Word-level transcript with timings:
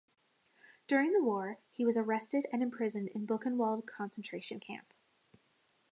During 0.87 1.13
the 1.13 1.21
war, 1.21 1.59
he 1.69 1.85
was 1.85 1.95
arrested 1.95 2.47
and 2.51 2.63
imprisoned 2.63 3.09
in 3.09 3.27
Buchenwald 3.27 3.85
concentration 3.85 4.59
camp. 4.59 4.95